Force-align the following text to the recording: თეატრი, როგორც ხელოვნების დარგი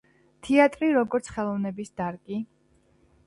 თეატრი, 0.47 0.87
როგორც 0.95 1.29
ხელოვნების 1.35 1.93
დარგი 2.01 2.39